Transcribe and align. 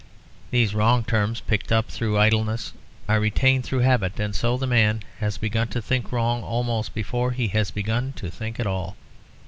These 0.49 0.73
wrong 0.73 1.03
terms 1.03 1.41
picked 1.41 1.71
up 1.71 1.87
through 1.89 2.17
idleness 2.17 2.73
are 3.07 3.19
retained 3.19 3.63
through 3.65 3.81
habit, 3.81 4.19
and 4.19 4.35
so 4.35 4.57
the 4.57 4.65
man 4.65 5.03
has 5.19 5.37
begun 5.37 5.67
to 5.67 5.79
think 5.79 6.11
wrong 6.11 6.41
almost 6.41 6.95
before 6.95 7.33
he 7.33 7.49
has 7.49 7.69
begun 7.69 8.13
to 8.13 8.31
think 8.31 8.59
at 8.59 8.65
all. 8.65 8.95